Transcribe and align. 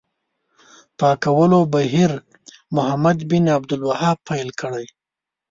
پاکولو 0.97 1.61
بهیر 1.73 2.11
محمد 2.75 3.17
بن 3.29 3.45
عبدالوهاب 3.57 4.17
پیل 4.27 4.49
کړی. 4.61 4.85